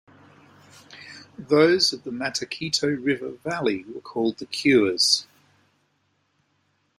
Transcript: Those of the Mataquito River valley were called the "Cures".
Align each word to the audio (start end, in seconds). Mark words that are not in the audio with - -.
Those 1.37 1.93
of 1.93 2.03
the 2.05 2.09
Mataquito 2.09 2.87
River 2.87 3.33
valley 3.33 3.83
were 3.83 4.01
called 4.01 4.39
the 4.39 4.47
"Cures". 4.47 5.27